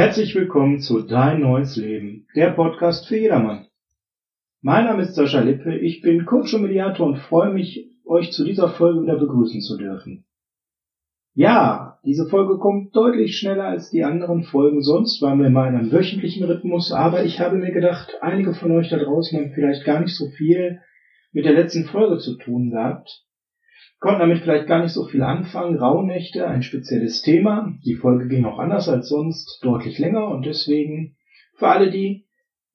[0.00, 3.66] Herzlich willkommen zu Dein neues Leben, der Podcast für jedermann.
[4.62, 8.46] Mein Name ist Sascha Lippe, ich bin Coach und Mediator und freue mich, euch zu
[8.46, 10.24] dieser Folge wieder begrüßen zu dürfen.
[11.34, 15.92] Ja, diese Folge kommt deutlich schneller als die anderen Folgen sonst, waren wir in einem
[15.92, 20.00] wöchentlichen Rhythmus, aber ich habe mir gedacht, einige von euch da draußen haben vielleicht gar
[20.00, 20.80] nicht so viel
[21.32, 23.26] mit der letzten Folge zu tun gehabt
[24.00, 25.78] konnten damit vielleicht gar nicht so viel anfangen.
[25.78, 27.74] Rauhnächte, ein spezielles Thema.
[27.84, 31.16] Die Folge ging auch anders als sonst, deutlich länger und deswegen
[31.56, 32.26] für alle die,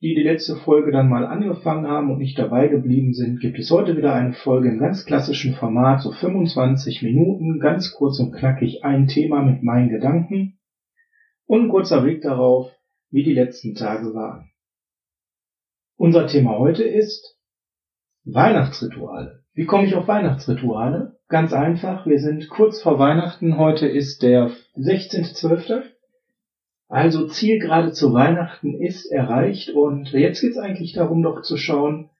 [0.01, 3.71] die die letzte Folge dann mal angefangen haben und nicht dabei geblieben sind, gibt es
[3.71, 8.83] heute wieder eine Folge im ganz klassischen Format, so 25 Minuten, ganz kurz und knackig
[8.83, 10.59] ein Thema mit meinen Gedanken
[11.47, 12.71] und ein kurzer Blick darauf,
[13.09, 14.51] wie die letzten Tage waren.
[15.97, 17.39] Unser Thema heute ist
[18.25, 19.43] Weihnachtsrituale.
[19.53, 21.14] Wie komme ich auf Weihnachtsrituale?
[21.27, 23.57] Ganz einfach, wir sind kurz vor Weihnachten.
[23.57, 25.81] Heute ist der 16.12.
[26.87, 32.11] Also Zielgerade zu Weihnachten ist erreicht und jetzt geht es eigentlich darum, doch zu schauen,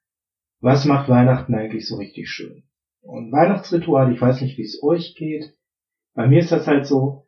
[0.60, 2.64] was macht Weihnachten eigentlich so richtig schön.
[3.04, 5.54] Und Weihnachtsritual, ich weiß nicht, wie es euch geht.
[6.16, 7.25] Bei mir ist das halt so,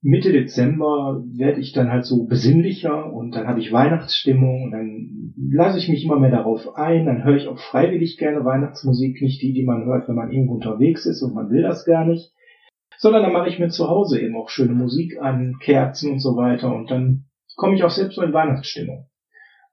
[0.00, 5.34] Mitte Dezember werde ich dann halt so besinnlicher und dann habe ich Weihnachtsstimmung und dann
[5.50, 9.42] lasse ich mich immer mehr darauf ein, dann höre ich auch freiwillig gerne Weihnachtsmusik, nicht
[9.42, 12.32] die, die man hört, wenn man irgendwo unterwegs ist und man will das gar nicht,
[12.96, 16.36] sondern dann mache ich mir zu Hause eben auch schöne Musik an, Kerzen und so
[16.36, 17.24] weiter und dann
[17.56, 19.08] komme ich auch selbst so in Weihnachtsstimmung.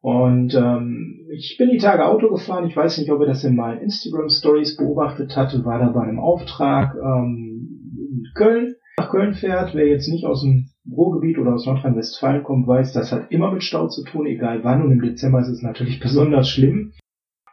[0.01, 3.55] Und ähm, ich bin die Tage Auto gefahren, ich weiß nicht, ob ihr das in
[3.55, 9.33] meinen Instagram Stories beobachtet hatte, war da bei einem Auftrag ähm, in Köln nach Köln
[9.33, 13.51] fährt, wer jetzt nicht aus dem Ruhrgebiet oder aus Nordrhein-Westfalen kommt, weiß, das hat immer
[13.51, 14.83] mit Stau zu tun, egal wann.
[14.83, 16.93] Und im Dezember ist es natürlich besonders schlimm.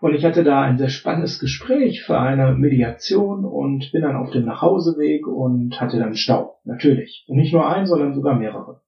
[0.01, 4.31] Und ich hatte da ein sehr spannendes Gespräch für eine Mediation und bin dann auf
[4.31, 6.59] dem Nachhauseweg und hatte dann Stau.
[6.65, 7.25] Natürlich.
[7.29, 8.81] Und nicht nur ein, sondern sogar mehrere.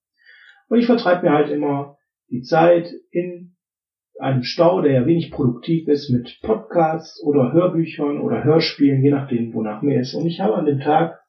[0.69, 1.97] Und ich vertreibe mir halt immer
[2.31, 3.57] die Zeit in
[4.19, 9.55] einem Stau, der ja wenig produktiv ist, mit Podcasts oder Hörbüchern oder Hörspielen, je nachdem,
[9.55, 10.15] wonach mir ist.
[10.15, 11.24] Und ich habe an dem Tag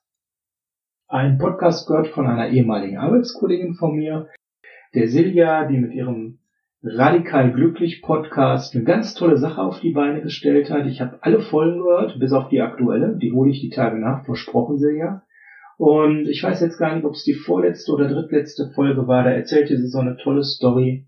[1.08, 4.28] einen Podcast gehört von einer ehemaligen Arbeitskollegin von mir,
[4.94, 6.40] der Silja, die mit ihrem
[6.84, 10.86] Radikal Glücklich Podcast eine ganz tolle Sache auf die Beine gestellt hat.
[10.86, 13.18] Ich habe alle Folgen gehört, bis auf die aktuelle.
[13.18, 15.24] Die hole ich die Tage nach, versprochen Silja.
[15.78, 19.24] Und ich weiß jetzt gar nicht, ob es die vorletzte oder drittletzte Folge war.
[19.24, 21.08] Da erzählte sie so eine tolle Story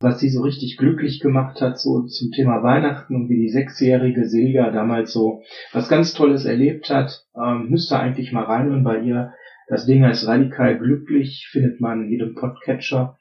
[0.00, 4.26] was sie so richtig glücklich gemacht hat, so zum Thema Weihnachten und wie die sechsjährige
[4.26, 9.32] Silja damals so was ganz Tolles erlebt hat, ähm, müsste eigentlich mal reinhören bei ihr.
[9.68, 13.16] Das Ding heißt radikal glücklich, findet man in jedem Podcatcher.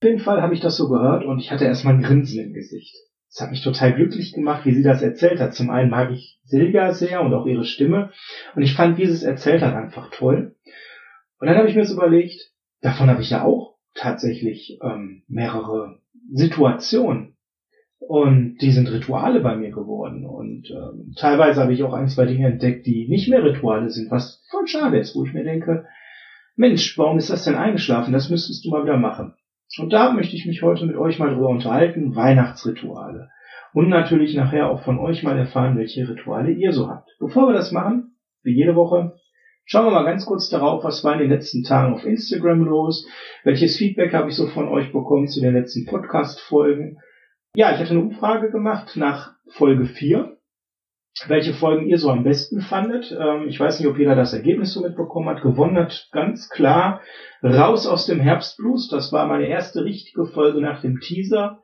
[0.00, 2.52] Auf jeden Fall habe ich das so gehört und ich hatte erstmal ein Grinsen im
[2.52, 2.94] Gesicht.
[3.28, 5.54] Es hat mich total glücklich gemacht, wie sie das erzählt hat.
[5.54, 8.12] Zum einen mag ich Silja sehr und auch ihre Stimme
[8.54, 10.54] und ich fand, wie sie es erzählt hat, einfach toll.
[11.40, 15.98] Und dann habe ich mir so überlegt, davon habe ich ja auch tatsächlich ähm, mehrere
[16.32, 17.36] Situationen.
[17.98, 20.26] Und die sind Rituale bei mir geworden.
[20.26, 24.10] Und ähm, teilweise habe ich auch ein, zwei Dinge entdeckt, die nicht mehr Rituale sind,
[24.10, 25.86] was voll schade ist, wo ich mir denke,
[26.56, 28.12] Mensch, warum ist das denn eingeschlafen?
[28.12, 29.34] Das müsstest du mal wieder machen.
[29.78, 33.30] Und da möchte ich mich heute mit euch mal drüber unterhalten, Weihnachtsrituale.
[33.72, 37.08] Und natürlich nachher auch von euch mal erfahren, welche Rituale ihr so habt.
[37.18, 39.14] Bevor wir das machen, wie jede Woche,
[39.64, 43.06] Schauen wir mal ganz kurz darauf, was war in den letzten Tagen auf Instagram los?
[43.44, 46.98] Welches Feedback habe ich so von euch bekommen zu den letzten Podcast-Folgen?
[47.54, 50.36] Ja, ich hatte eine Umfrage gemacht nach Folge 4,
[51.28, 53.16] welche Folgen ihr so am besten fandet.
[53.18, 55.42] Ähm, ich weiß nicht, ob jeder das Ergebnis so mitbekommen hat.
[55.42, 57.00] Gewonnen hat ganz klar
[57.42, 58.88] Raus aus dem Herbstblues.
[58.88, 61.61] Das war meine erste richtige Folge nach dem Teaser.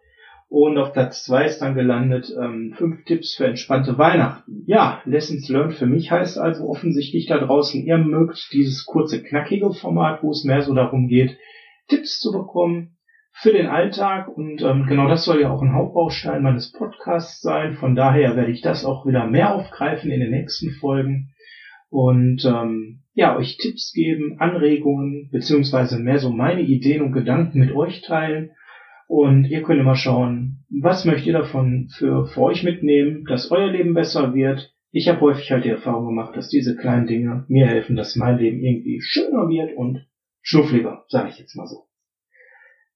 [0.50, 4.62] Und auf Platz zwei ist dann gelandet ähm, fünf Tipps für entspannte Weihnachten.
[4.66, 9.72] Ja, Lessons Learned für mich heißt also offensichtlich da draußen, ihr mögt dieses kurze, knackige
[9.72, 11.36] Format, wo es mehr so darum geht,
[11.88, 12.96] Tipps zu bekommen
[13.32, 14.28] für den Alltag.
[14.28, 17.74] Und ähm, genau das soll ja auch ein Hauptbaustein meines Podcasts sein.
[17.74, 21.34] Von daher werde ich das auch wieder mehr aufgreifen in den nächsten Folgen.
[21.90, 27.74] Und ähm, ja, euch Tipps geben, Anregungen, beziehungsweise mehr so meine Ideen und Gedanken mit
[27.74, 28.52] euch teilen
[29.08, 33.72] und ihr könnt immer schauen, was möchtet ihr davon für, für euch mitnehmen, dass euer
[33.72, 34.74] Leben besser wird.
[34.90, 38.38] Ich habe häufig halt die Erfahrung gemacht, dass diese kleinen Dinge mir helfen, dass mein
[38.38, 40.06] Leben irgendwie schöner wird und
[40.42, 41.88] schnuffliger, sage ich jetzt mal so.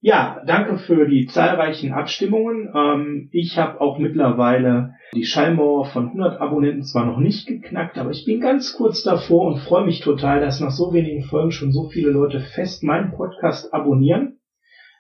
[0.05, 2.71] Ja, danke für die zahlreichen Abstimmungen.
[2.75, 8.11] Ähm, ich habe auch mittlerweile die Schallmauer von 100 Abonnenten zwar noch nicht geknackt, aber
[8.11, 11.73] ich bin ganz kurz davor und freue mich total, dass nach so wenigen Folgen schon
[11.73, 14.41] so viele Leute fest meinen Podcast abonnieren.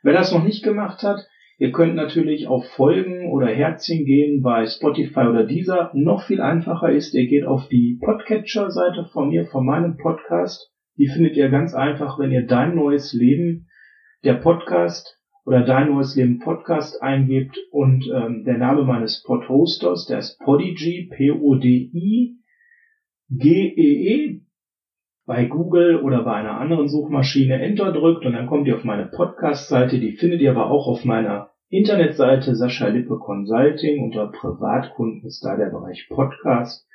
[0.02, 1.28] Wer das noch nicht gemacht hat,
[1.58, 5.93] ihr könnt natürlich auf Folgen oder Herzchen gehen bei Spotify oder dieser.
[5.94, 11.06] Noch viel einfacher ist, ihr geht auf die Podcatcher-Seite von mir, von meinem Podcast Die
[11.06, 13.69] findet ihr ganz einfach, wenn ihr dein neues Leben,
[14.25, 20.19] der Podcast oder dein neues Leben Podcast eingebt und ähm, der Name meines Podhosters, der
[20.19, 22.38] ist Podigy, P-O-D-I,
[23.31, 24.40] G-E-E,
[25.24, 29.06] bei Google oder bei einer anderen Suchmaschine Enter drückt und dann kommt ihr auf meine
[29.06, 29.98] Podcast-Seite.
[30.00, 34.02] Die findet ihr aber auch auf meiner Internetseite Sascha Lippe Consulting.
[34.02, 36.88] Unter Privatkunden ist da der Bereich Podcast.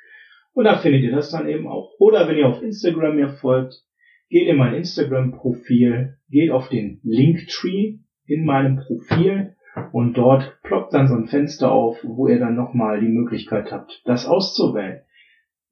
[0.52, 1.92] Und da findet ihr das dann eben auch.
[1.98, 3.82] Oder wenn ihr auf Instagram mir folgt,
[4.28, 9.54] geht in mein Instagram-Profil, geht auf den Linktree in meinem Profil
[9.92, 14.02] und dort ploppt dann so ein Fenster auf, wo ihr dann nochmal die Möglichkeit habt,
[14.04, 15.00] das auszuwählen.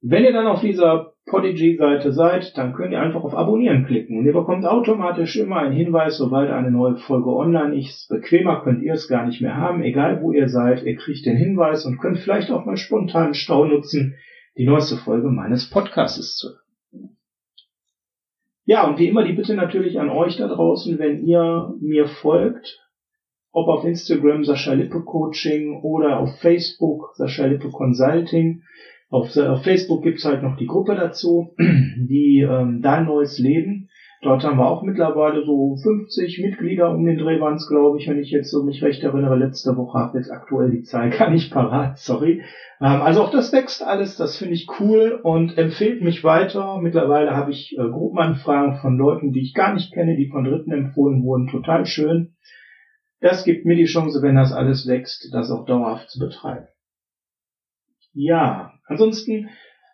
[0.01, 4.25] Wenn ihr dann auf dieser Podigy-Seite seid, dann könnt ihr einfach auf Abonnieren klicken und
[4.25, 8.07] ihr bekommt automatisch immer einen Hinweis, sobald eine neue Folge online ist.
[8.07, 10.83] Bequemer könnt ihr es gar nicht mehr haben, egal wo ihr seid.
[10.83, 14.15] Ihr kriegt den Hinweis und könnt vielleicht auch mal spontan Stau nutzen,
[14.57, 17.17] die neueste Folge meines Podcasts zu hören.
[18.65, 22.79] Ja, und wie immer die Bitte natürlich an euch da draußen, wenn ihr mir folgt,
[23.51, 28.61] ob auf Instagram Sascha Lippe Coaching oder auf Facebook Sascha Lippe Consulting,
[29.09, 33.89] auf, auf Facebook gibt's halt noch die Gruppe dazu, die ähm, Dein neues Leben.
[34.21, 38.19] Dort haben wir auch mittlerweile so 50 Mitglieder um den Dreh waren glaube ich, wenn
[38.19, 39.37] ich jetzt so mich recht erinnere.
[39.37, 42.41] Letzte Woche habe jetzt aktuell die Zahl gar nicht parat, sorry.
[42.81, 46.79] Ähm, also auch das wächst alles, das finde ich cool und empfiehlt mich weiter.
[46.81, 50.71] Mittlerweile habe ich äh, Gruppenanfragen von Leuten, die ich gar nicht kenne, die von Dritten
[50.71, 51.47] empfohlen wurden.
[51.47, 52.35] Total schön.
[53.19, 56.67] Das gibt mir die Chance, wenn das alles wächst, das auch dauerhaft zu betreiben.
[58.19, 59.49] Ja, ansonsten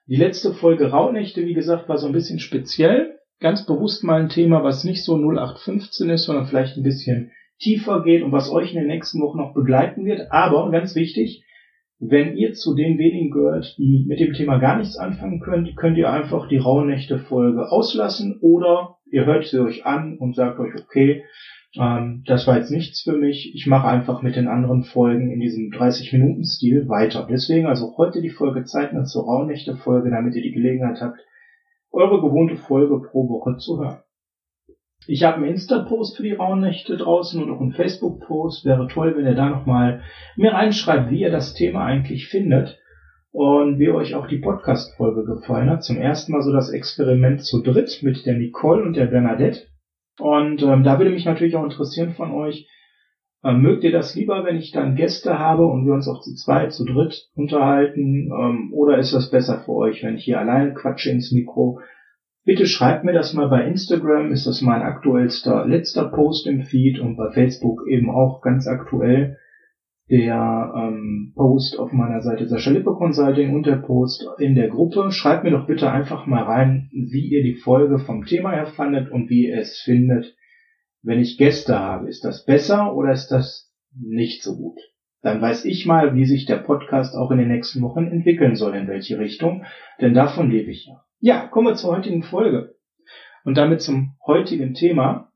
[0.08, 3.20] die letzte Folge Rauhnächte, wie gesagt, war so ein bisschen speziell.
[3.42, 8.02] Ganz bewusst mal ein Thema, was nicht so 0815 ist, sondern vielleicht ein bisschen tiefer
[8.02, 10.32] geht und was euch in den nächsten Wochen noch begleiten wird.
[10.32, 11.44] Aber ganz wichtig,
[12.00, 15.98] wenn ihr zu den wenigen gehört, die mit dem Thema gar nichts anfangen könnt, könnt
[15.98, 21.26] ihr einfach die Rauhnächte-Folge auslassen oder ihr hört sie euch an und sagt euch, okay,
[21.76, 23.54] ähm, das war jetzt nichts für mich.
[23.56, 27.28] Ich mache einfach mit den anderen Folgen in diesem 30-Minuten-Stil weiter.
[27.30, 31.20] Deswegen also heute die Folge zeitnah zur Rauhnächte-Folge, damit ihr die Gelegenheit habt,
[31.92, 34.00] eure gewohnte Folge pro Woche zu hören.
[35.06, 38.66] Ich habe einen Insta-Post für die Rauhnächte draußen und auch einen Facebook-Post.
[38.66, 40.02] Wäre toll, wenn ihr da nochmal
[40.38, 42.80] mir reinschreibt, wie ihr das Thema eigentlich findet
[43.32, 45.84] und wie euch auch die Podcast-Folge gefallen hat.
[45.84, 49.68] Zum ersten Mal so das Experiment zu dritt mit der Nicole und der Bernadette.
[50.20, 52.68] Und ähm, da würde mich natürlich auch interessieren von euch,
[53.44, 56.34] ähm, mögt ihr das lieber, wenn ich dann Gäste habe und wir uns auch zu
[56.34, 58.32] zweit, zu dritt unterhalten?
[58.32, 61.80] Ähm, oder ist das besser für euch, wenn ich hier allein quatsche ins Mikro?
[62.46, 67.00] Bitte schreibt mir das mal bei Instagram, ist das mein aktuellster letzter Post im Feed
[67.00, 69.38] und bei Facebook eben auch ganz aktuell
[70.14, 75.12] der ähm, Post auf meiner Seite Sascha Lippe Consulting und der Post in der Gruppe.
[75.12, 79.10] Schreibt mir doch bitte einfach mal rein, wie ihr die Folge vom Thema her fandet
[79.10, 80.36] und wie ihr es findet,
[81.02, 82.08] wenn ich Gäste habe.
[82.10, 84.80] Ist das besser oder ist das nicht so gut?
[85.24, 88.76] Dann weiß ich mal, wie sich der Podcast auch in den nächsten Wochen entwickeln soll,
[88.76, 89.66] in welche Richtung,
[90.00, 91.04] denn davon lebe ich ja.
[91.22, 92.76] Ja, kommen wir zur heutigen Folge
[93.46, 95.32] und damit zum heutigen Thema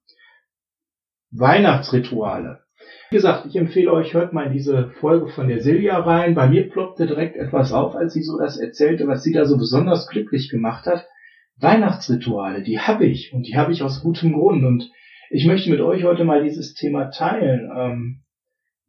[1.31, 2.66] Weihnachtsrituale.
[3.09, 6.35] Wie gesagt, ich empfehle euch, hört mal in diese Folge von der Silja rein.
[6.35, 9.57] Bei mir ploppte direkt etwas auf, als sie so das erzählte, was sie da so
[9.57, 11.05] besonders glücklich gemacht hat.
[11.57, 14.65] Weihnachtsrituale, die habe ich und die habe ich aus gutem Grund.
[14.65, 14.91] Und
[15.29, 18.23] ich möchte mit euch heute mal dieses Thema teilen, ähm,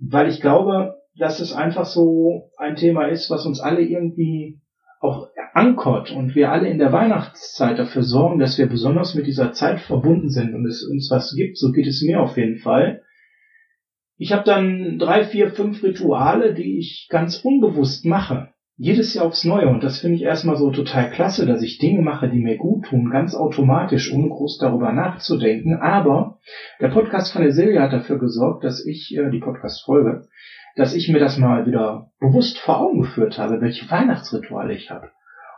[0.01, 4.61] weil ich glaube, dass es einfach so ein Thema ist, was uns alle irgendwie
[5.01, 9.53] auch ankert und wir alle in der Weihnachtszeit dafür sorgen, dass wir besonders mit dieser
[9.53, 11.57] Zeit verbunden sind und es uns was gibt.
[11.57, 13.03] So geht es mir auf jeden Fall.
[14.21, 18.49] Ich habe dann drei, vier, fünf Rituale, die ich ganz unbewusst mache.
[18.77, 19.69] Jedes Jahr aufs Neue.
[19.69, 22.87] Und das finde ich erstmal so total klasse, dass ich Dinge mache, die mir gut
[22.87, 25.75] tun, ganz automatisch, ohne groß darüber nachzudenken.
[25.75, 26.39] Aber
[26.81, 30.27] der Podcast von der Silja hat dafür gesorgt, dass ich, äh, die Podcast-Folge,
[30.75, 35.11] dass ich mir das mal wieder bewusst vor Augen geführt habe, welche Weihnachtsrituale ich habe.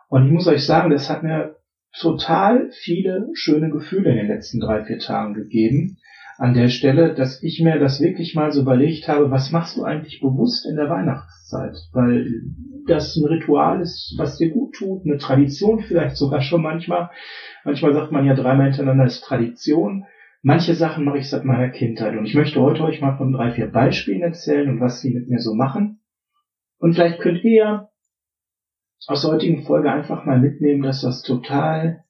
[0.09, 1.57] Und ich muss euch sagen, das hat mir
[1.99, 5.97] total viele schöne Gefühle in den letzten drei, vier Tagen gegeben
[6.41, 9.85] an der Stelle, dass ich mir das wirklich mal so überlegt habe, was machst du
[9.85, 11.77] eigentlich bewusst in der Weihnachtszeit?
[11.93, 12.29] Weil
[12.87, 17.11] das ein Ritual ist, was dir gut tut, eine Tradition vielleicht sogar schon manchmal.
[17.63, 20.07] Manchmal sagt man ja dreimal hintereinander ist Tradition.
[20.41, 23.51] Manche Sachen mache ich seit meiner Kindheit und ich möchte heute euch mal von drei,
[23.51, 26.01] vier Beispielen erzählen und was sie mit mir so machen.
[26.79, 27.91] Und vielleicht könnt ihr
[29.07, 32.03] aus der heutigen Folge einfach mal mitnehmen, dass das total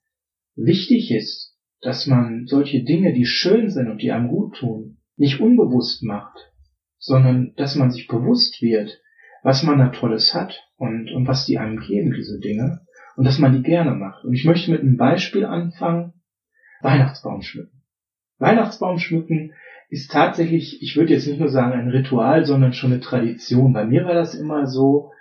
[0.55, 1.50] wichtig ist,
[1.81, 6.53] dass man solche Dinge, die schön sind und die einem gut tun, nicht unbewusst macht,
[6.99, 9.01] sondern dass man sich bewusst wird,
[9.43, 12.81] was man da Tolles hat und, und was die einem geben, diese Dinge,
[13.17, 14.25] und dass man die gerne macht.
[14.25, 16.13] Und ich möchte mit einem Beispiel anfangen,
[16.83, 17.83] Weihnachtsbaum schmücken.
[18.39, 19.53] Weihnachtsbaum schmücken
[19.89, 23.73] ist tatsächlich, ich würde jetzt nicht nur sagen ein Ritual, sondern schon eine Tradition.
[23.73, 25.13] Bei mir war das immer so,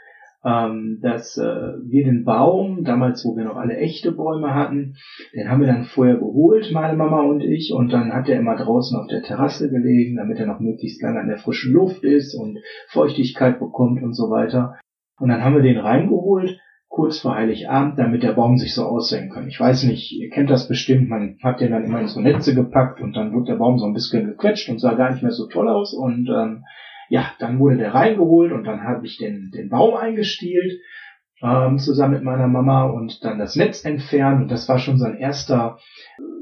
[0.45, 4.95] ähm, dass äh, wir den Baum, damals wo wir noch alle echte Bäume hatten,
[5.33, 8.55] den haben wir dann vorher geholt, meine Mama und ich, und dann hat er immer
[8.55, 12.35] draußen auf der Terrasse gelegen, damit er noch möglichst lange an der frischen Luft ist
[12.35, 14.79] und Feuchtigkeit bekommt und so weiter.
[15.19, 19.29] Und dann haben wir den reingeholt, kurz vor Heiligabend, damit der Baum sich so aussehen
[19.29, 19.47] kann.
[19.47, 22.55] Ich weiß nicht, ihr kennt das bestimmt, man hat den dann immer in so Netze
[22.55, 25.31] gepackt und dann wird der Baum so ein bisschen gequetscht und sah gar nicht mehr
[25.31, 26.63] so toll aus und ähm,
[27.09, 30.79] ja, dann wurde der reingeholt und dann habe ich den, den Baum eingestielt
[31.41, 35.05] ähm, zusammen mit meiner Mama und dann das Netz entfernt und das war schon so
[35.05, 35.79] ein erster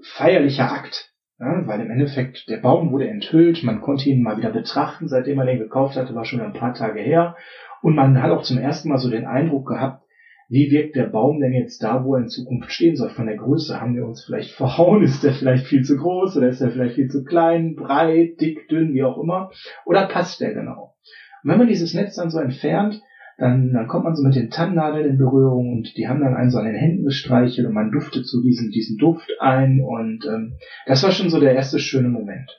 [0.03, 1.11] feierlicher Akt.
[1.39, 5.37] Ja, weil im Endeffekt der Baum wurde enthüllt, man konnte ihn mal wieder betrachten, seitdem
[5.37, 7.35] man den gekauft hatte, war schon ein paar Tage her.
[7.83, 10.03] Und man hat auch zum ersten Mal so den Eindruck gehabt,
[10.49, 13.09] wie wirkt der Baum denn jetzt da, wo er in Zukunft stehen soll?
[13.09, 16.47] Von der Größe haben wir uns vielleicht verhauen, ist der vielleicht viel zu groß oder
[16.47, 19.51] ist er vielleicht viel zu klein, breit, dick, dünn, wie auch immer?
[19.85, 20.95] Oder passt der genau?
[21.43, 23.01] Und wenn man dieses Netz dann so entfernt,
[23.37, 26.49] dann, dann kommt man so mit den Tannennadeln in Berührung und die haben dann einen
[26.49, 30.55] so an den Händen gestreichelt und man duftet so diesen, diesen Duft ein und ähm,
[30.87, 32.49] das war schon so der erste schöne Moment.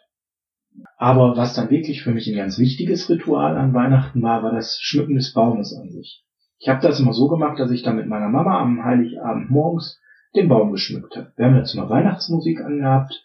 [0.97, 4.79] Aber was dann wirklich für mich ein ganz wichtiges Ritual an Weihnachten war, war das
[4.81, 6.25] Schmücken des Baumes an sich.
[6.59, 10.01] Ich habe das immer so gemacht, dass ich dann mit meiner Mama am Heiligabend morgens
[10.35, 11.33] den Baum geschmückt habe.
[11.37, 13.23] Wir haben jetzt mal Weihnachtsmusik angehabt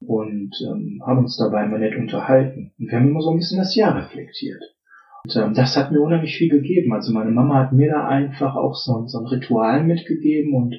[0.00, 2.72] und ähm, haben uns dabei immer nett unterhalten.
[2.78, 4.62] Und wir haben immer so ein bisschen das Jahr reflektiert.
[5.24, 6.92] Und ähm, das hat mir unheimlich viel gegeben.
[6.92, 10.74] Also meine Mama hat mir da einfach auch so, so ein Ritual mitgegeben und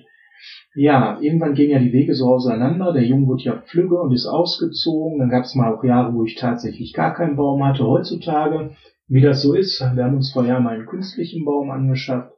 [0.76, 2.94] ja, irgendwann gehen ja die Wege so auseinander.
[2.94, 5.20] Der Junge wurde ja flügge und ist ausgezogen.
[5.20, 7.86] Dann gab es mal auch Jahre, wo ich tatsächlich gar keinen Baum hatte.
[7.86, 8.72] Heutzutage
[9.08, 12.34] wie das so ist, wir haben uns vor Jahren einen künstlichen Baum angeschafft,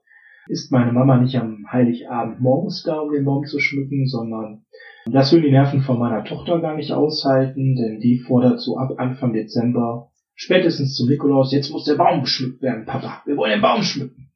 [0.48, 4.66] ist meine Mama nicht am Heiligabend morgens da, um den Baum zu schmücken, sondern
[5.06, 8.94] das würden die Nerven von meiner Tochter gar nicht aushalten, denn die fordert so ab
[8.98, 13.62] Anfang Dezember, spätestens zum Nikolaus, jetzt muss der Baum geschmückt werden, Papa, wir wollen den
[13.62, 14.32] Baum schmücken.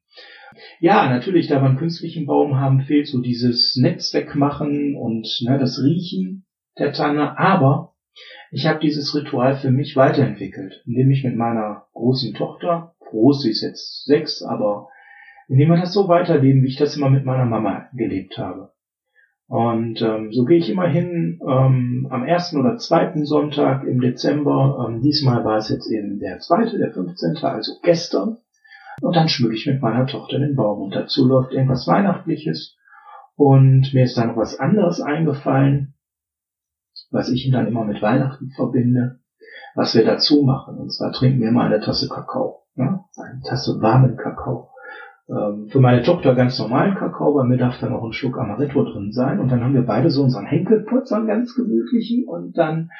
[0.78, 5.58] Ja, natürlich, da wir einen künstlichen Baum haben, fehlt so dieses Netz wegmachen und ne,
[5.58, 6.46] das Riechen
[6.78, 7.93] der Tanne, aber
[8.54, 13.50] ich habe dieses Ritual für mich weiterentwickelt, indem ich mit meiner großen Tochter, groß, sie
[13.50, 14.88] ist jetzt sechs, aber
[15.48, 18.70] indem wir das so weiterleben, wie ich das immer mit meiner Mama gelebt habe.
[19.48, 24.86] Und ähm, so gehe ich immer hin ähm, am ersten oder zweiten Sonntag im Dezember.
[24.88, 28.38] Ähm, diesmal war es jetzt eben der zweite, der 15., also gestern.
[29.02, 30.80] Und dann schmücke ich mit meiner Tochter den Baum.
[30.80, 32.76] Und dazu läuft irgendwas Weihnachtliches.
[33.34, 35.94] Und mir ist dann noch was anderes eingefallen
[37.10, 39.20] was ich dann immer mit Weihnachten verbinde,
[39.74, 40.78] was wir dazu machen.
[40.78, 42.62] Und zwar trinken wir immer eine Tasse Kakao.
[42.74, 43.00] Ne?
[43.16, 44.70] Eine Tasse warmen Kakao.
[45.28, 48.84] Ähm, für meine Tochter ganz normalen Kakao, bei mir darf da noch ein Schluck Amaretto
[48.84, 49.40] drin sein.
[49.40, 52.24] Und dann haben wir beide so unseren Henkelputz, einen ganz gemütlichen.
[52.26, 52.90] Und dann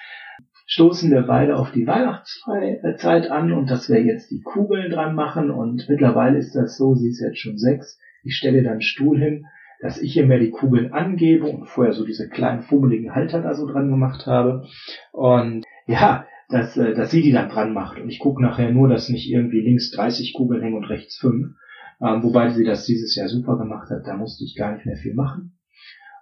[0.66, 5.50] stoßen wir beide auf die Weihnachtszeit an und dass wir jetzt die Kugeln dran machen.
[5.50, 7.98] Und mittlerweile ist das so, sie ist jetzt schon sechs.
[8.22, 9.44] Ich stelle dann Stuhl hin
[9.80, 13.54] dass ich hier mehr die Kugeln angebe und vorher so diese kleinen fummeligen Halter da
[13.54, 14.66] so dran gemacht habe.
[15.12, 18.00] Und ja, dass, äh, dass sie die dann dran macht.
[18.00, 21.54] Und ich gucke nachher nur, dass nicht irgendwie links 30 Kugeln hängen und rechts 5.
[22.00, 24.96] Ähm, wobei sie das dieses Jahr super gemacht hat, da musste ich gar nicht mehr
[24.96, 25.58] viel machen.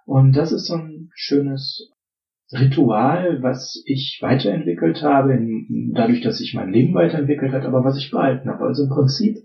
[0.05, 1.91] Und das ist so ein schönes
[2.51, 7.97] Ritual, was ich weiterentwickelt habe, in, dadurch, dass sich mein Leben weiterentwickelt hat, aber was
[7.97, 8.65] ich behalten habe.
[8.65, 9.37] Also im Prinzip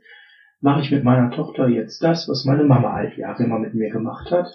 [0.61, 3.91] mache ich mit meiner Tochter jetzt das, was meine Mama halt Jahre immer mit mir
[3.91, 4.49] gemacht hat.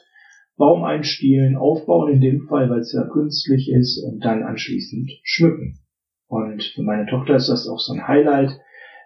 [0.56, 5.80] Baum einstielen, aufbauen in dem Fall, weil es ja künstlich ist und dann anschließend schmücken.
[6.28, 8.52] Und für meine Tochter ist das auch so ein Highlight,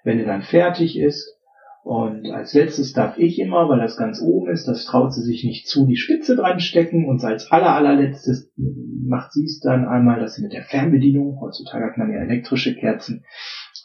[0.04, 1.38] wenn er dann fertig ist.
[1.84, 5.46] Und als letztes darf ich immer, weil das ganz oben ist, das traut sie sich
[5.46, 10.20] nicht zu, die Spitze dran stecken und als aller allerletztes macht sie es dann einmal,
[10.20, 13.24] dass sie mit der Fernbedienung, heutzutage hat man ja elektrische Kerzen,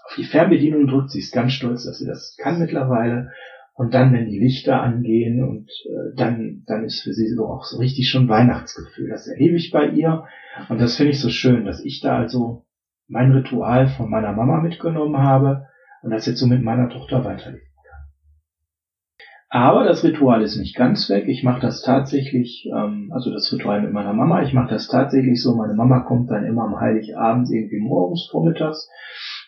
[0.04, 1.10] auf die Fernbedienung drückt.
[1.10, 3.30] Sie ist ganz stolz, dass sie das kann mittlerweile.
[3.74, 7.64] Und dann, wenn die Lichter angehen und äh, dann, dann ist für sie so auch
[7.64, 9.08] so richtig schon Weihnachtsgefühl.
[9.08, 10.24] Das erlebe ich bei ihr.
[10.68, 12.66] Und das finde ich so schön, dass ich da also
[13.08, 15.66] mein Ritual von meiner Mama mitgenommen habe
[16.02, 18.00] und das jetzt so mit meiner Tochter weiterleben kann.
[19.48, 21.24] Aber das Ritual ist nicht ganz weg.
[21.28, 25.42] Ich mache das tatsächlich, ähm, also das Ritual mit meiner Mama, ich mache das tatsächlich
[25.42, 25.54] so.
[25.54, 28.88] Meine Mama kommt dann immer am Heiligabend irgendwie morgens, vormittags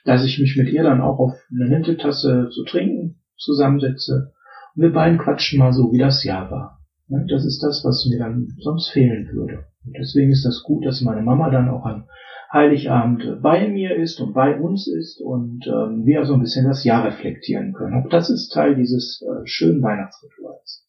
[0.04, 4.32] dass ich mich mit ihr dann auch auf eine nette zu trinken zusammensetze.
[4.75, 6.80] Und wir beiden quatschen mal so, wie das Jahr war.
[7.28, 9.64] Das ist das, was mir dann sonst fehlen würde.
[9.84, 12.08] Und deswegen ist das gut, dass meine Mama dann auch an
[12.52, 16.84] Heiligabend bei mir ist und bei uns ist und ähm, wir so ein bisschen das
[16.84, 17.94] Jahr reflektieren können.
[17.94, 20.88] Auch das ist Teil dieses äh, schönen Weihnachtsrituals.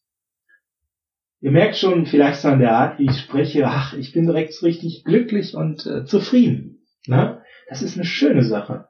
[1.40, 5.02] Ihr merkt schon vielleicht an der Art, wie ich spreche, ach, ich bin direkt richtig
[5.04, 6.86] glücklich und äh, zufrieden.
[7.08, 7.42] Ne?
[7.68, 8.86] Das ist eine schöne Sache.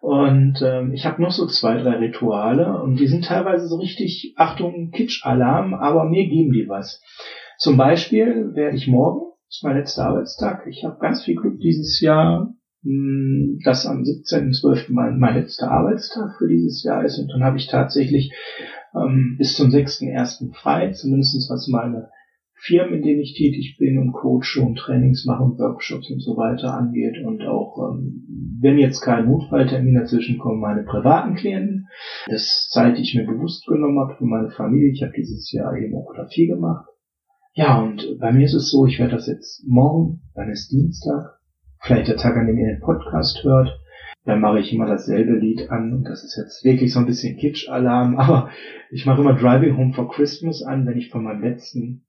[0.00, 4.34] Und ähm, ich habe noch so zwei, drei Rituale und die sind teilweise so richtig,
[4.36, 7.02] Achtung, Kitsch-Alarm, aber mir geben die was.
[7.58, 12.00] Zum Beispiel werde ich morgen, ist mein letzter Arbeitstag, ich habe ganz viel Glück dieses
[12.00, 12.52] Jahr,
[12.82, 14.86] hm, dass am 17.12.
[14.90, 18.32] Mein, mein letzter Arbeitstag für dieses Jahr ist und dann habe ich tatsächlich
[18.94, 20.52] ähm, bis zum 6.1.
[20.54, 22.10] frei, zumindest was meine
[22.66, 26.36] Firmen, in denen ich tätig bin und coache und Trainings mache und Workshops und so
[26.36, 28.24] weiter angeht und auch, ähm,
[28.60, 31.88] wenn jetzt kein Notfalltermin dazwischen kommt, meine privaten Klienten.
[32.26, 34.90] Das Zeit, die ich mir bewusst genommen habe für meine Familie.
[34.90, 36.86] Ich habe dieses Jahr eben auch da viel gemacht.
[37.54, 41.38] Ja, und bei mir ist es so, ich werde das jetzt morgen, dann ist Dienstag,
[41.80, 43.80] vielleicht der Tag, an dem ihr den Podcast hört,
[44.26, 47.38] dann mache ich immer dasselbe Lied an und das ist jetzt wirklich so ein bisschen
[47.38, 48.50] Kitsch-Alarm, aber
[48.90, 52.04] ich mache immer Driving Home for Christmas an, wenn ich von meinem letzten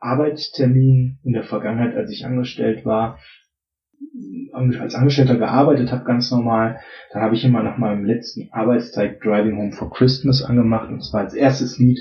[0.00, 3.18] Arbeitstermin in der Vergangenheit, als ich angestellt war,
[4.52, 6.80] als Angestellter gearbeitet habe, ganz normal,
[7.12, 10.90] dann habe ich immer nach meinem letzten Arbeitstag Driving Home for Christmas angemacht.
[10.90, 11.98] Und zwar als erstes Lied,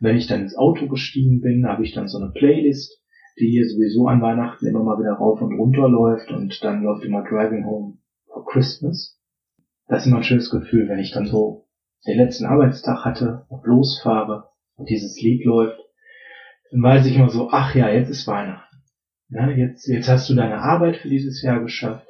[0.00, 3.02] wenn ich dann ins Auto gestiegen bin, habe ich dann so eine Playlist,
[3.38, 6.30] die hier sowieso an Weihnachten immer mal wieder rauf und runter läuft.
[6.30, 9.18] Und dann läuft immer Driving Home for Christmas.
[9.88, 11.66] Das ist immer ein schönes Gefühl, wenn ich dann so
[12.06, 15.78] den letzten Arbeitstag hatte und losfahre und dieses Lied läuft
[16.70, 18.76] dann weiß ich immer so, ach ja, jetzt ist Weihnachten.
[19.28, 22.06] Ja, jetzt, jetzt hast du deine Arbeit für dieses Jahr geschafft.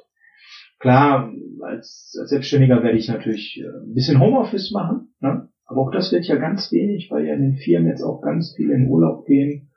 [0.79, 1.31] Klar,
[1.63, 5.49] als, als Selbstständiger werde ich natürlich äh, ein bisschen Homeoffice machen, ne?
[5.65, 8.53] aber auch das wird ja ganz wenig, weil ja in den Firmen jetzt auch ganz
[8.55, 9.71] viele in Urlaub gehen.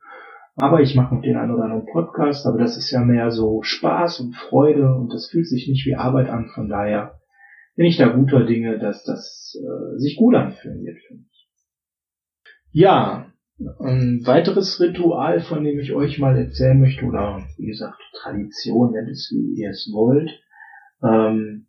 [0.56, 3.62] Aber ich mache noch den einen oder anderen Podcast, aber das ist ja mehr so
[3.62, 6.48] Spaß und Freude und das fühlt sich nicht wie Arbeit an.
[6.54, 7.18] Von daher
[7.76, 11.48] bin ich da guter Dinge, dass das äh, sich gut anfühlen wird für mich.
[12.72, 13.32] Ja,
[13.78, 19.10] ein weiteres Ritual, von dem ich euch mal erzählen möchte, oder wie gesagt, Tradition, nennt
[19.10, 20.30] es wie ihr es wollt,
[21.02, 21.66] ähm,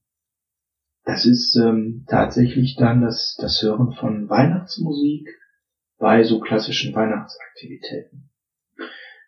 [1.04, 5.27] das ist ähm, tatsächlich dann das, das Hören von Weihnachtsmusik
[5.97, 8.30] bei so klassischen Weihnachtsaktivitäten.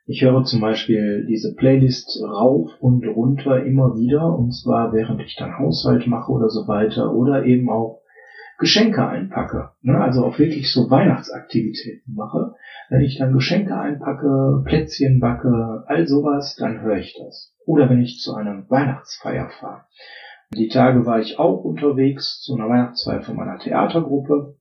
[0.06, 5.36] Ich höre zum Beispiel diese Playlist rauf und runter immer wieder, und zwar während ich
[5.38, 8.03] dann Haushalt mache oder so weiter, oder eben auch
[8.60, 12.54] Geschenke einpacke, ne, also auch wirklich so Weihnachtsaktivitäten mache,
[12.90, 17.54] wenn ich dann Geschenke einpacke, Plätzchen backe, all sowas, dann höre ich das.
[17.66, 19.86] Oder wenn ich zu einer Weihnachtsfeier fahre.
[20.56, 24.56] Die Tage war ich auch unterwegs zu einer Weihnachtsfeier von meiner Theatergruppe,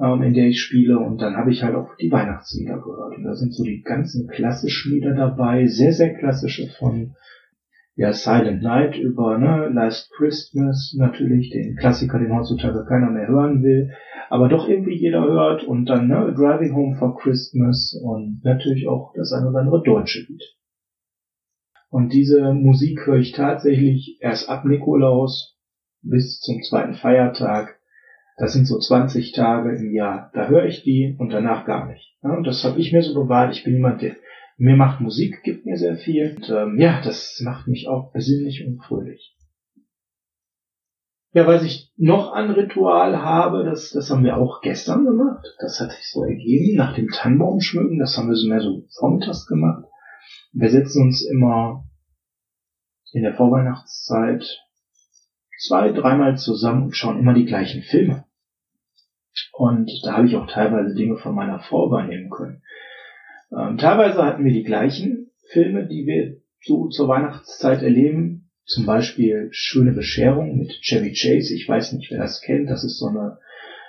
[0.00, 3.16] ähm, in der ich spiele, und dann habe ich halt auch die Weihnachtslieder gehört.
[3.16, 7.14] Und da sind so die ganzen klassischen Lieder dabei, sehr, sehr klassische von
[7.98, 13.64] ja, Silent Night über ne, Last Christmas natürlich, den Klassiker, den heutzutage keiner mehr hören
[13.64, 13.90] will,
[14.30, 19.12] aber doch irgendwie jeder hört und dann ne, Driving Home for Christmas und natürlich auch
[19.16, 20.42] das ein oder andere deutsche Lied.
[21.90, 25.58] Und diese Musik höre ich tatsächlich erst ab Nikolaus
[26.00, 27.80] bis zum zweiten Feiertag.
[28.36, 30.30] Das sind so 20 Tage im Jahr.
[30.34, 32.14] Da höre ich die und danach gar nicht.
[32.22, 33.56] Ja, und das habe ich mir so bewahrt.
[33.56, 34.14] Ich bin jemand, der
[34.58, 36.34] mir macht Musik, gibt mir sehr viel.
[36.36, 39.36] Und ähm, ja, das macht mich auch besinnlich und fröhlich.
[41.32, 45.46] Ja, was ich noch an Ritual habe, das, das haben wir auch gestern gemacht.
[45.60, 47.98] Das hat sich so ergeben nach dem Tannenbaum schmücken.
[48.00, 49.84] Das haben wir so mehr so vormittags gemacht.
[50.52, 51.84] Wir setzen uns immer
[53.12, 54.44] in der Vorweihnachtszeit
[55.60, 58.24] zwei, dreimal zusammen und schauen immer die gleichen Filme.
[59.52, 62.62] Und da habe ich auch teilweise Dinge von meiner Frau übernehmen können.
[63.52, 68.50] Ähm, teilweise hatten wir die gleichen Filme, die wir so zur Weihnachtszeit erleben.
[68.64, 71.54] Zum Beispiel Schöne Bescherung mit Chevy Chase.
[71.54, 72.68] Ich weiß nicht, wer das kennt.
[72.68, 73.38] Das ist so eine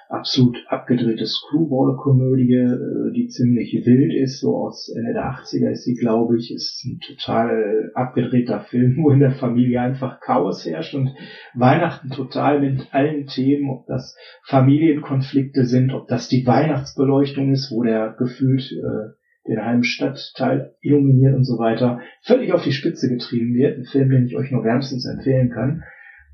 [0.10, 5.94] absolut abgedrehte Screwball-Komödie, äh, die ziemlich wild ist, so aus Ende der 80er ist sie,
[5.94, 11.14] glaube ich, ist ein total abgedrehter Film, wo in der Familie einfach Chaos herrscht und
[11.54, 14.16] Weihnachten total mit allen Themen, ob das
[14.48, 19.19] Familienkonflikte sind, ob das die Weihnachtsbeleuchtung ist, wo der gefühlt äh,
[19.50, 23.78] den halben Stadtteil illuminiert und so weiter, völlig auf die Spitze getrieben wird.
[23.78, 25.84] Ein Film, den ich euch nur wärmstens empfehlen kann.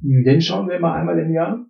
[0.02, 1.66] Den schauen wir immer einmal im Jahr.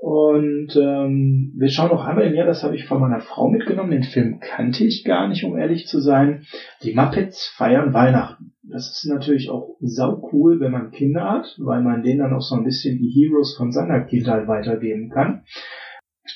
[0.00, 3.90] Und ähm, wir schauen auch einmal im Jahr, das habe ich von meiner Frau mitgenommen,
[3.90, 6.44] den Film kannte ich gar nicht, um ehrlich zu sein.
[6.84, 8.54] Die Muppets feiern Weihnachten.
[8.62, 12.42] Das ist natürlich auch sau cool, wenn man Kinder hat, weil man denen dann auch
[12.42, 15.42] so ein bisschen die Heroes von seiner Kindheit weitergeben kann.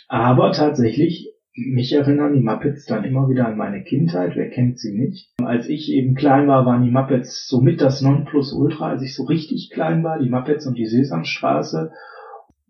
[0.08, 4.36] Aber tatsächlich mich erinnern die Muppets dann immer wieder an meine Kindheit.
[4.36, 5.30] Wer kennt sie nicht?
[5.42, 9.70] Als ich eben klein war, waren die Muppets somit das Nonplusultra, als ich so richtig
[9.72, 10.18] klein war.
[10.18, 11.92] Die Muppets und die Sesamstraße.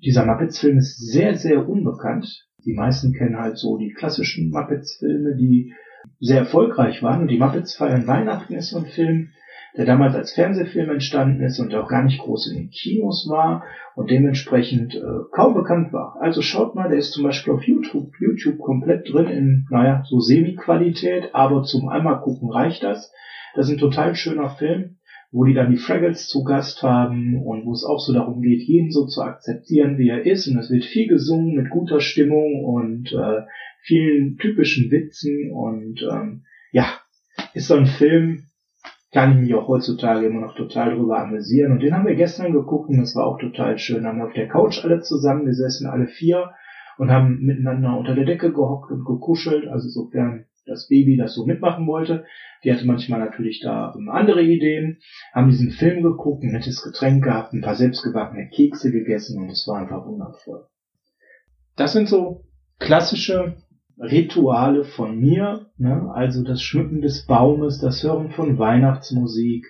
[0.04, 2.48] Dieser Muppets-Film ist sehr, sehr unbekannt.
[2.64, 5.72] Die meisten kennen halt so die klassischen Muppets-Filme, die
[6.18, 7.22] sehr erfolgreich waren.
[7.22, 9.30] Und die Muppets feiern Weihnachten ist so ein Film,
[9.76, 13.64] der damals als Fernsehfilm entstanden ist und auch gar nicht groß in den Kinos war
[13.94, 16.16] und dementsprechend äh, kaum bekannt war.
[16.20, 20.20] Also schaut mal, der ist zum Beispiel auf YouTube, YouTube komplett drin in, naja, so
[20.20, 23.12] Semi-Qualität, aber zum einmal gucken reicht das.
[23.54, 24.96] Das ist ein total schöner Film,
[25.30, 28.62] wo die dann die Fraggles zu Gast haben und wo es auch so darum geht,
[28.62, 30.48] jeden so zu akzeptieren, wie er ist.
[30.48, 33.42] Und es wird viel gesungen mit guter Stimmung und äh,
[33.82, 36.86] vielen typischen Witzen und ähm, ja,
[37.54, 38.44] ist so ein Film,
[39.12, 41.72] kann ich mich auch heutzutage immer noch total drüber amüsieren.
[41.72, 44.06] Und den haben wir gestern geguckt und das war auch total schön.
[44.06, 46.50] Haben wir auf der Couch alle zusammengesessen, alle vier,
[46.96, 49.68] und haben miteinander unter der Decke gehockt und gekuschelt.
[49.68, 52.24] Also sofern das Baby das so mitmachen wollte.
[52.64, 54.98] Die hatte manchmal natürlich da andere Ideen,
[55.34, 59.66] haben diesen Film geguckt, ein nettes Getränk gehabt, ein paar selbstgebackene Kekse gegessen und es
[59.66, 60.66] war einfach wundervoll.
[61.76, 62.44] Das sind so
[62.78, 63.56] klassische
[63.98, 66.10] Rituale von mir, ne?
[66.14, 69.66] also das Schmücken des Baumes, das Hören von Weihnachtsmusik,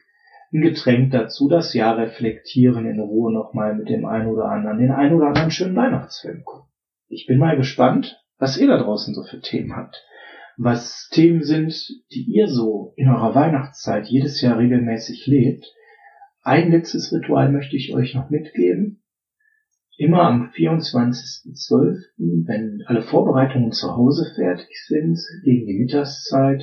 [0.52, 4.90] ein Getränk dazu, das Jahr reflektieren, in Ruhe nochmal mit dem einen oder anderen, den
[4.90, 6.70] einen oder anderen schönen Weihnachtsfilm gucken.
[7.08, 10.02] Ich bin mal gespannt, was ihr da draußen so für Themen habt.
[10.56, 11.74] Was Themen sind,
[12.12, 15.64] die ihr so in eurer Weihnachtszeit jedes Jahr regelmäßig lebt.
[16.42, 19.01] Ein letztes Ritual möchte ich euch noch mitgeben
[20.02, 26.62] immer am 24.12., wenn alle Vorbereitungen zu Hause fertig sind, gegen die Mittagszeit,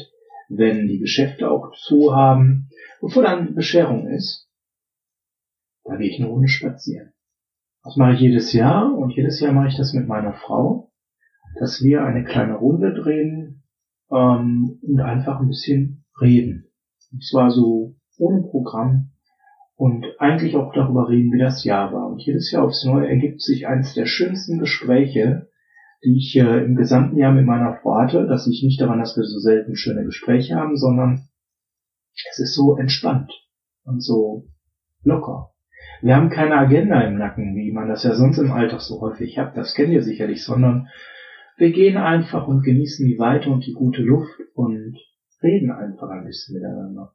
[0.50, 2.70] wenn die Geschäfte auch zu haben,
[3.02, 4.50] bevor dann Bescherung ist,
[5.84, 7.14] da gehe ich eine Runde spazieren.
[7.84, 10.92] Das mache ich jedes Jahr und jedes Jahr mache ich das mit meiner Frau,
[11.60, 13.64] dass wir eine kleine Runde drehen
[14.12, 16.72] ähm, und einfach ein bisschen reden.
[17.12, 19.09] Und zwar so ohne Programm,
[19.80, 22.08] und eigentlich auch darüber reden, wie das Jahr war.
[22.08, 25.48] Und jedes Jahr aufs Neue ergibt sich eines der schönsten Gespräche,
[26.04, 28.28] die ich äh, im gesamten Jahr mit meiner Frau hatte.
[28.28, 31.30] Das liegt nicht daran, dass wir so selten schöne Gespräche haben, sondern
[32.30, 33.32] es ist so entspannt
[33.86, 34.50] und so
[35.04, 35.52] locker.
[36.02, 39.38] Wir haben keine Agenda im Nacken, wie man das ja sonst im Alltag so häufig
[39.38, 39.56] hat.
[39.56, 40.90] Das kennt ihr sicherlich, sondern
[41.56, 44.98] wir gehen einfach und genießen die Weite und die gute Luft und
[45.42, 47.14] reden einfach ein bisschen miteinander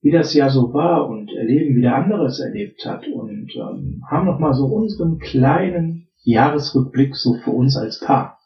[0.00, 4.26] wie das Jahr so war und erleben, wie der anderes erlebt hat und ähm, haben
[4.26, 8.38] nochmal so unseren kleinen Jahresrückblick so für uns als Paar.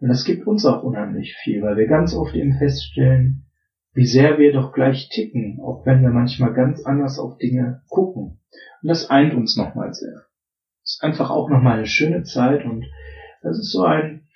[0.00, 3.46] Und das gibt uns auch unheimlich viel, weil wir ganz oft eben feststellen,
[3.92, 8.38] wie sehr wir doch gleich ticken, auch wenn wir manchmal ganz anders auf Dinge gucken.
[8.82, 10.26] Und das eint uns nochmal sehr.
[10.82, 12.86] Ist einfach auch nochmal eine schöne Zeit und
[13.42, 14.26] das ist so ein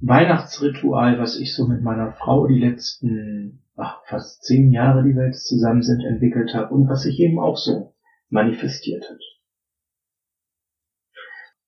[0.00, 5.26] Weihnachtsritual, was ich so mit meiner Frau die letzten ach, fast zehn Jahre, die wir
[5.26, 7.94] jetzt zusammen sind, entwickelt habe und was sich eben auch so
[8.28, 9.20] manifestiert hat.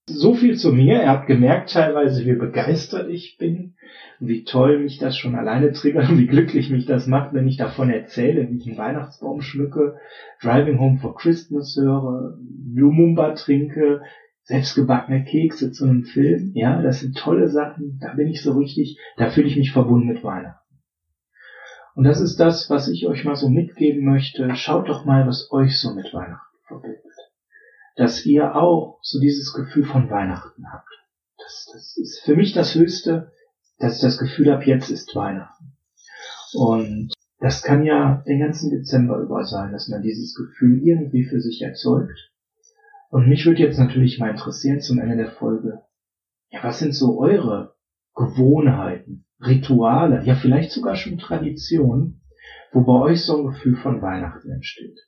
[0.07, 1.01] So viel zu mir.
[1.01, 3.75] Ihr habt gemerkt teilweise, wie begeistert ich bin,
[4.21, 7.57] wie toll mich das schon alleine triggert und wie glücklich mich das macht, wenn ich
[7.57, 9.97] davon erzähle, wie ich einen Weihnachtsbaum schmücke,
[10.43, 12.37] Driving Home for Christmas höre,
[12.75, 14.03] Lumumba trinke,
[14.43, 16.53] selbstgebackene Kekse zu einem Film.
[16.55, 17.99] Ja, das sind tolle Sachen.
[18.03, 20.64] Da bin ich so richtig, da fühle ich mich verbunden mit Weihnachten.
[21.95, 24.55] Und das ist das, was ich euch mal so mitgeben möchte.
[24.57, 27.03] Schaut doch mal, was euch so mit Weihnachten verbindet.
[27.97, 30.89] Dass ihr auch so dieses Gefühl von Weihnachten habt.
[31.39, 33.33] Das, das ist für mich das Höchste,
[33.79, 35.77] dass ich das Gefühl habe, jetzt ist Weihnachten.
[36.53, 41.41] Und das kann ja den ganzen Dezember über sein, dass man dieses Gefühl irgendwie für
[41.41, 42.33] sich erzeugt.
[43.11, 45.83] Und mich würde jetzt natürlich mal interessieren zum Ende der Folge,
[46.51, 47.77] ja, was sind so eure
[48.15, 49.24] Gewohnheiten?
[49.47, 52.23] Rituale, ja vielleicht sogar schon Traditionen,
[52.73, 54.99] wo bei euch so ein Gefühl von Weihnachten entsteht.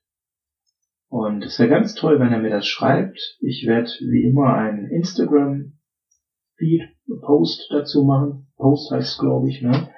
[1.08, 3.18] Und es wäre ganz toll, wenn er mir das schreibt.
[3.40, 6.82] Ich werde wie immer einen Instagram-Feed,
[7.22, 8.48] Post dazu machen.
[8.56, 9.90] Post heißt glaube ich, ne?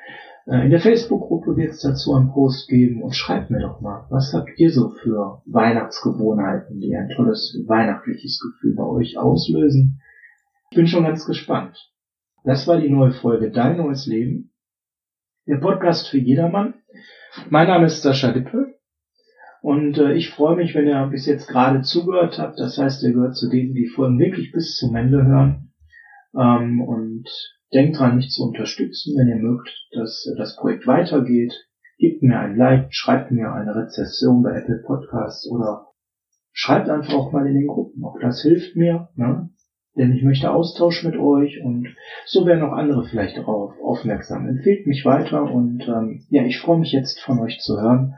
[0.47, 4.07] Äh, in der Facebook-Gruppe wird es dazu einen Post geben und schreibt mir doch mal,
[4.11, 10.01] was habt ihr so für Weihnachtsgewohnheiten, die ein tolles weihnachtliches Gefühl bei euch auslösen?
[10.71, 11.77] Ich bin schon ganz gespannt.
[12.45, 14.53] Das war die neue Folge Dein neues Leben.
[15.47, 16.75] Der Podcast für jedermann.
[17.51, 18.79] Mein Name ist Sascha Lippe.
[19.61, 22.61] Und äh, ich freue mich, wenn ihr bis jetzt gerade zugehört habt.
[22.61, 25.73] Das heißt, ihr gehört zu denen, die Folgen wirklich bis zum Ende hören.
[26.37, 27.29] Ähm, und
[27.75, 31.53] denkt dran, mich zu unterstützen, wenn ihr mögt, dass äh, das Projekt weitergeht.
[31.99, 35.89] Gebt mir ein Like, schreibt mir eine Rezession bei Apple Podcasts oder
[36.53, 38.05] schreibt einfach auch mal in den Gruppen.
[38.05, 39.09] Auch das hilft mir.
[39.17, 39.51] Ne?
[39.99, 44.47] Denn ich möchte Austausch mit euch und so werden auch andere vielleicht darauf aufmerksam.
[44.47, 48.15] Empfehlt mich weiter und ähm, ja, ich freue mich jetzt von euch zu hören,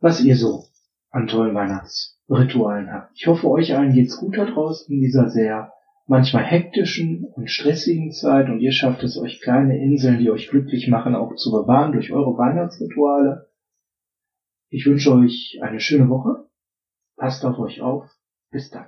[0.00, 0.64] was ihr so
[1.10, 3.10] an tollen Weihnachtsritualen habt.
[3.14, 5.72] Ich hoffe, euch allen geht's gut da draußen in dieser sehr
[6.06, 10.88] manchmal hektischen und stressigen Zeit und ihr schafft es euch kleine Inseln, die euch glücklich
[10.88, 13.48] machen, auch zu bewahren durch eure Weihnachtsrituale.
[14.68, 16.46] Ich wünsche euch eine schöne Woche.
[17.16, 18.08] Passt auf euch auf.
[18.50, 18.86] Bis dann.